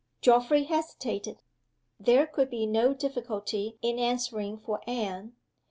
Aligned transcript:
Geoffrey 0.19 0.63
hesitated. 0.63 1.43
There 1.99 2.25
could 2.25 2.49
be 2.49 2.65
no 2.65 2.91
difficulty 2.95 3.77
in 3.83 3.99
answering 3.99 4.57
for 4.57 4.81
Anne. 4.87 5.33